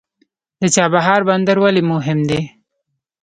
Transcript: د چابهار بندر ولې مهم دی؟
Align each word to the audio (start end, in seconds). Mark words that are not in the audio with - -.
د 0.61 0.63
چابهار 0.75 1.21
بندر 1.29 1.57
ولې 1.63 1.81
مهم 1.91 2.19
دی؟ 2.29 2.41